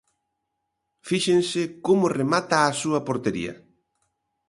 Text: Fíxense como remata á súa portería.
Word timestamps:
Fíxense 1.09 1.61
como 1.85 2.13
remata 2.19 2.57
á 2.67 2.69
súa 2.81 2.99
portería. 3.07 3.53